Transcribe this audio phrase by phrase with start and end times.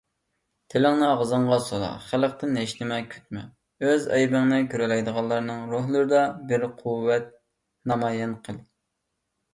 [0.73, 3.43] تىلىڭنى ئاغزىڭغا سولا، خەلقتىن ھېچنېمە كۈتمە،
[3.89, 7.29] ئۆز ئەيىبىڭنى كۆرەلەيدىغانلارنىڭ روھلىرىدا بىر قۇۋۋەت
[7.93, 8.59] نامايان قىل.